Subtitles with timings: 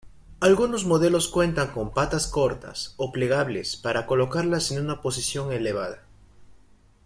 [0.39, 6.01] Algunos modelos cuentan con patas cortas o plegables para colocarlas en una posición elevada.